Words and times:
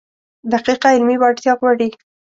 دقیقه 0.51 0.87
علمي 0.95 1.15
وړتیا 1.19 1.53
غواړي. 1.59 1.89